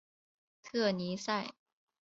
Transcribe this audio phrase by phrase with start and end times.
[0.63, 1.53] 特尼塞。